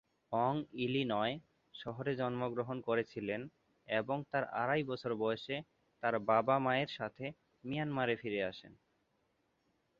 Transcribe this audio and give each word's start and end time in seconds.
অং 0.31 0.53
Illinois 0.77 1.33
শহরে 1.73 2.11
জন্মগ্রহণ 2.15 2.77
করেছিলেন 2.81 3.41
এবং 3.87 4.17
তার 4.31 4.43
আড়াই 4.53 4.83
বছর 4.83 5.11
বয়সে 5.15 5.55
তার 6.03 6.15
বাবা-মায়ের 6.29 6.89
সাথে 6.89 7.25
মিয়ানমারে 7.63 8.15
ফিরে 8.15 8.41
আসেন। 8.43 8.73